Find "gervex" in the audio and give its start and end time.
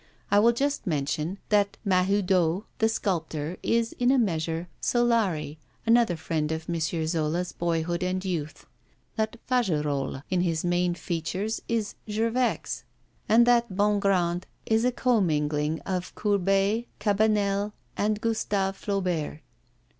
12.09-12.83